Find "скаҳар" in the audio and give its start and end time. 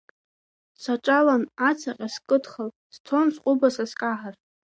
3.91-4.35